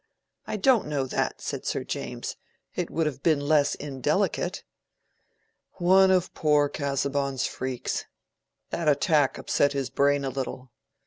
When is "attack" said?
8.89-9.37